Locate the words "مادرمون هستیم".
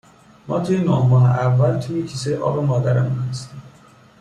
2.65-3.61